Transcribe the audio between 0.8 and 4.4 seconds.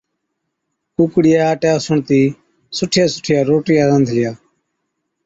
ڪُوڪڙِيئَي آٽَي اوسڻتِي سُٺِيا سُٺِيا روٽِيا رانڌلِيا۔